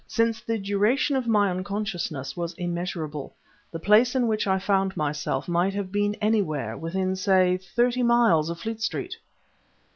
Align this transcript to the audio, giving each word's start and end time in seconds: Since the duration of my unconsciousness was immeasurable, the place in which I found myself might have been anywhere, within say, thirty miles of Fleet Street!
Since 0.07 0.41
the 0.41 0.57
duration 0.57 1.15
of 1.15 1.27
my 1.27 1.51
unconsciousness 1.51 2.35
was 2.35 2.53
immeasurable, 2.55 3.35
the 3.71 3.77
place 3.77 4.15
in 4.15 4.25
which 4.27 4.47
I 4.47 4.57
found 4.57 4.97
myself 4.97 5.47
might 5.47 5.75
have 5.75 5.91
been 5.91 6.15
anywhere, 6.15 6.75
within 6.75 7.15
say, 7.15 7.57
thirty 7.57 8.01
miles 8.01 8.49
of 8.49 8.59
Fleet 8.59 8.81
Street! 8.81 9.15